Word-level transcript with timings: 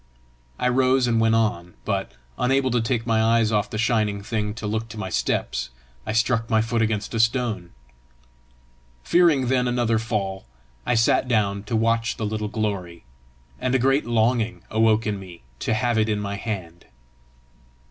I 0.57 0.67
rose 0.67 1.05
and 1.05 1.19
went 1.21 1.35
on, 1.35 1.75
but, 1.85 2.13
unable 2.39 2.71
to 2.71 2.81
take 2.81 3.05
my 3.05 3.21
eyes 3.21 3.51
off 3.51 3.69
the 3.69 3.77
shining 3.77 4.23
thing 4.23 4.55
to 4.55 4.65
look 4.65 4.89
to 4.89 4.97
my 4.97 5.11
steps, 5.11 5.69
I 6.07 6.11
struck 6.11 6.49
my 6.49 6.59
foot 6.59 6.81
against 6.81 7.13
a 7.13 7.19
stone. 7.19 7.69
Fearing 9.03 9.45
then 9.45 9.67
another 9.67 9.99
fall, 9.99 10.45
I 10.87 10.95
sat 10.95 11.27
down 11.27 11.61
to 11.65 11.75
watch 11.75 12.17
the 12.17 12.25
little 12.25 12.47
glory, 12.47 13.03
and 13.59 13.75
a 13.75 13.77
great 13.77 14.07
longing 14.07 14.63
awoke 14.71 15.05
in 15.05 15.19
me 15.19 15.43
to 15.59 15.75
have 15.75 15.99
it 15.99 16.09
in 16.09 16.19
my 16.19 16.35
hand. 16.35 16.85